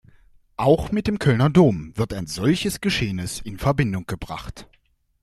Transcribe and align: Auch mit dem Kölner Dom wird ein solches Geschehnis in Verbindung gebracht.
Auch 0.57 0.91
mit 0.91 1.05
dem 1.05 1.19
Kölner 1.19 1.51
Dom 1.51 1.95
wird 1.95 2.11
ein 2.15 2.25
solches 2.25 2.81
Geschehnis 2.81 3.39
in 3.39 3.59
Verbindung 3.59 4.07
gebracht. 4.07 4.65